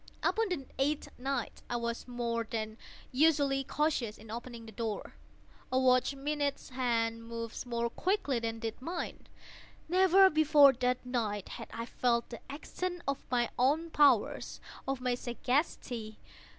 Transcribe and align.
Upon 0.23 0.49
the 0.49 0.65
eighth 0.79 1.09
night 1.19 1.61
I 1.69 1.75
was 1.75 2.07
more 2.07 2.47
than 2.49 2.79
usually 3.11 3.63
cautious 3.63 4.17
in 4.17 4.31
opening 4.31 4.65
the 4.65 4.71
door. 4.71 5.13
A 5.71 5.77
watch's 5.77 6.17
minute 6.17 6.59
hand 6.73 7.23
moves 7.23 7.67
more 7.67 7.87
quickly 7.87 8.39
than 8.39 8.57
did 8.57 8.81
mine. 8.81 9.27
Never 9.87 10.27
before 10.31 10.73
that 10.73 11.05
night 11.05 11.49
had 11.49 11.67
I 11.71 11.85
felt 11.85 12.29
the 12.31 12.39
extent 12.49 13.03
of 13.07 13.23
my 13.29 13.51
own 13.59 13.91
powers—of 13.91 15.01
my 15.01 15.13
sagacity. 15.13 16.17